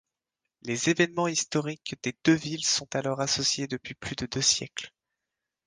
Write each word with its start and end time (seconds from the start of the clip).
Les 0.63 0.89
événements 0.89 1.27
historiques 1.27 1.93
des 2.01 2.15
deux 2.25 2.33
villes 2.33 2.65
sont 2.65 2.87
alors 2.95 3.21
associés 3.21 3.67
depuis 3.67 3.93
plus 3.93 4.15
de 4.15 4.25
deux 4.25 4.41
siècles. 4.41 4.91